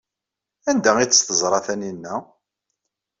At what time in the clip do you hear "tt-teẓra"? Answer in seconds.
1.09-1.59